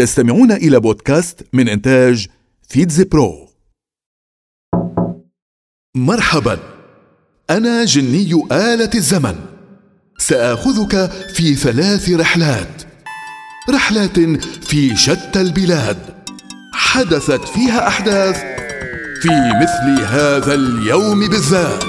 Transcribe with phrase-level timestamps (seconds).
[0.00, 2.26] تستمعون إلى بودكاست من إنتاج
[2.68, 3.48] فيتز برو.
[5.96, 6.58] مرحبا.
[7.50, 9.34] أنا جني آلة الزمن.
[10.18, 12.82] سآخذك في ثلاث رحلات.
[13.70, 14.18] رحلات
[14.64, 15.98] في شتى البلاد.
[16.72, 18.36] حدثت فيها أحداث
[19.22, 19.28] في
[19.62, 21.84] مثل هذا اليوم بالذات.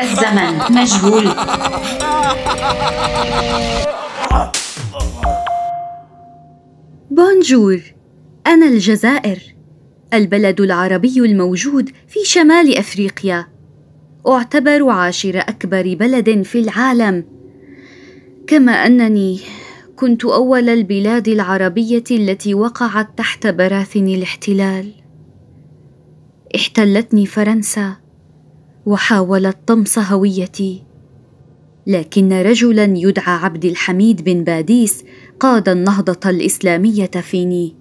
[0.00, 1.34] الزمن مجهول.
[7.20, 7.82] بونجور
[8.46, 9.38] أنا الجزائر
[10.14, 13.46] البلد العربي الموجود في شمال أفريقيا.
[14.28, 17.24] أعتبر عاشر أكبر بلد في العالم.
[18.46, 19.40] كما أنني
[19.96, 24.92] كنت أول البلاد العربية التي وقعت تحت براثن الاحتلال.
[26.56, 27.96] احتلتني فرنسا
[28.86, 30.89] وحاولت طمس هويتي.
[31.90, 35.04] لكن رجلا يدعى عبد الحميد بن باديس
[35.40, 37.74] قاد النهضة الإسلامية فيني.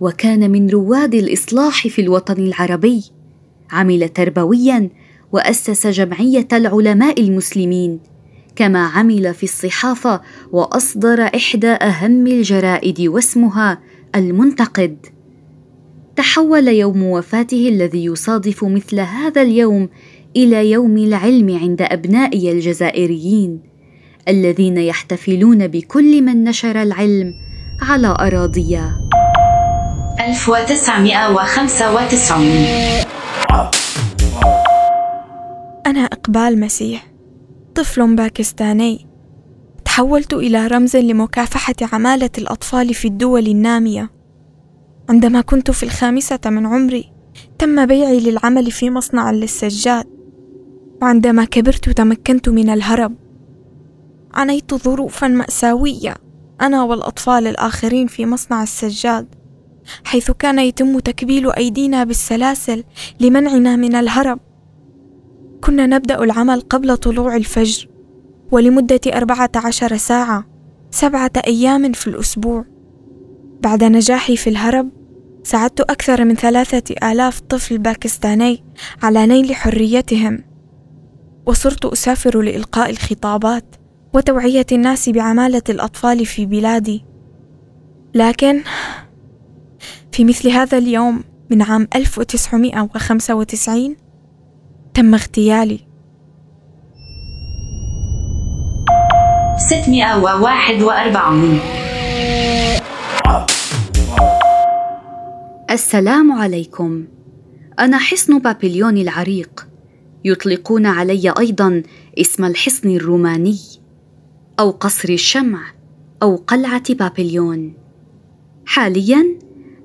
[0.00, 3.04] وكان من رواد الإصلاح في الوطن العربي.
[3.70, 4.90] عمل تربويا
[5.32, 8.00] وأسس جمعية العلماء المسلمين.
[8.56, 10.20] كما عمل في الصحافة
[10.52, 13.80] وأصدر إحدى أهم الجرائد واسمها
[14.14, 15.06] المنتقد.
[16.16, 19.88] تحول يوم وفاته الذي يصادف مثل هذا اليوم
[20.36, 23.62] إلى يوم العلم عند أبنائي الجزائريين
[24.28, 27.32] الذين يحتفلون بكل من نشر العلم
[27.82, 28.92] على أراضيا.
[30.20, 32.40] 1995
[35.86, 37.06] أنا إقبال مسيح
[37.74, 39.06] طفل باكستاني.
[39.84, 44.10] تحولت إلى رمز لمكافحة عمالة الأطفال في الدول النامية.
[45.10, 47.12] عندما كنت في الخامسة من عمري
[47.58, 50.15] تم بيعي للعمل في مصنع للسجاد.
[51.02, 53.14] وعندما كبرت تمكنت من الهرب.
[54.34, 56.14] عانيت ظروفا مأساوية
[56.60, 59.34] أنا والأطفال الآخرين في مصنع السجاد
[60.04, 62.84] حيث كان يتم تكبيل أيدينا بالسلاسل
[63.20, 64.40] لمنعنا من الهرب.
[65.64, 67.88] كنا نبدأ العمل قبل طلوع الفجر
[68.50, 70.44] ولمدة أربعة عشر ساعة
[70.90, 72.64] سبعة أيام في الأسبوع.
[73.60, 74.90] بعد نجاحي في الهرب
[75.42, 78.64] ساعدت أكثر من ثلاثة آلاف طفل باكستاني
[79.02, 80.55] على نيل حريتهم.
[81.46, 83.76] وصرت أسافر لإلقاء الخطابات
[84.14, 87.04] وتوعية الناس بعمالة الأطفال في بلادي.
[88.14, 88.62] لكن
[90.12, 93.96] في مثل هذا اليوم من عام 1995
[94.94, 95.80] تم اغتيالي.
[99.58, 101.60] 641
[105.70, 107.04] السلام عليكم.
[107.78, 109.65] أنا حصن بابليون العريق.
[110.26, 111.82] يطلقون علي أيضا
[112.18, 113.58] اسم الحصن الروماني
[114.60, 115.62] أو قصر الشمع
[116.22, 117.74] أو قلعة بابليون.
[118.66, 119.24] حاليا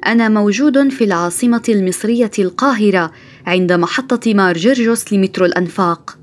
[0.06, 3.12] أنا موجود في العاصمة المصرية القاهرة
[3.46, 6.18] عند محطة مار جرجس لمترو الأنفاق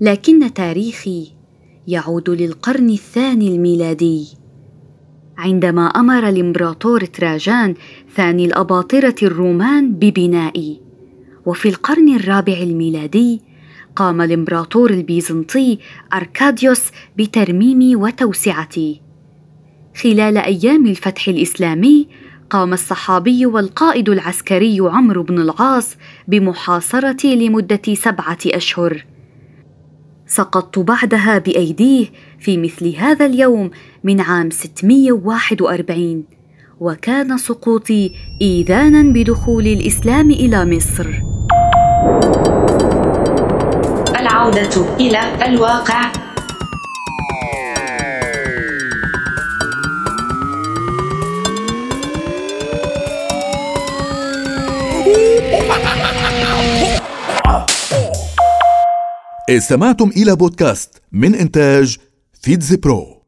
[0.00, 1.32] لكن تاريخي
[1.88, 4.26] يعود للقرن الثاني الميلادي.
[5.38, 7.74] عندما أمر الإمبراطور تراجان
[8.16, 10.81] ثاني الأباطرة الرومان ببنائي
[11.46, 13.40] وفي القرن الرابع الميلادي
[13.96, 15.78] قام الإمبراطور البيزنطي
[16.14, 16.82] أركاديوس
[17.18, 19.00] بترميم وتوسعته
[19.96, 22.08] خلال أيام الفتح الإسلامي
[22.50, 25.96] قام الصحابي والقائد العسكري عمرو بن العاص
[26.28, 29.04] بمحاصرتي لمدة سبعة أشهر.
[30.26, 32.06] سقطت بعدها بأيديه
[32.40, 33.70] في مثل هذا اليوم
[34.04, 36.24] من عام 641
[36.80, 41.31] وكان سقوطي إيذانا بدخول الإسلام إلى مصر.
[44.20, 46.12] العودة إلى الواقع.
[59.48, 61.96] استمعتم إلى بودكاست من إنتاج
[62.42, 63.21] فيتز برو